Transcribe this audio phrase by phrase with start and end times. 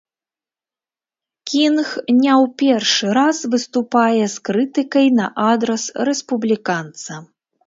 [1.51, 1.91] Кінг
[2.21, 7.13] не ў першы раз выступае з крытыкай на адрас рэспубліканца.